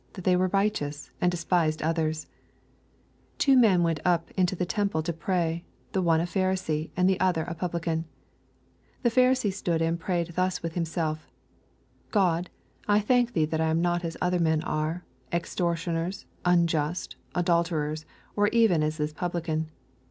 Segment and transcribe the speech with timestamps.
[0.15, 2.25] hat they were righteous, and de spised others.
[2.25, 2.33] 10
[3.37, 7.07] Two men went up into the tem ple to pray: the one a Pharisee, and
[7.07, 8.05] the other a publican.
[9.03, 11.27] thus with himself,
[12.09, 12.49] God,
[12.87, 14.17] I thai& thee Ph 11 The Pharisee stood and prayed that I am not as
[14.19, 19.69] other men ar«, ex tortioners, unjust, adulterers, or even as this publican.